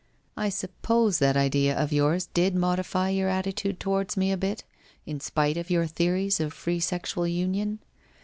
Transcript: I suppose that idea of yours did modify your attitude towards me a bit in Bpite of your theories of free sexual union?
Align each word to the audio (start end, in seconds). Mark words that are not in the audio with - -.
I 0.35 0.49
suppose 0.49 1.19
that 1.19 1.37
idea 1.37 1.77
of 1.77 1.93
yours 1.93 2.25
did 2.33 2.55
modify 2.55 3.09
your 3.09 3.29
attitude 3.29 3.79
towards 3.79 4.17
me 4.17 4.31
a 4.31 4.35
bit 4.35 4.63
in 5.05 5.19
Bpite 5.19 5.57
of 5.57 5.69
your 5.69 5.85
theories 5.85 6.39
of 6.39 6.53
free 6.53 6.79
sexual 6.79 7.27
union? 7.27 7.77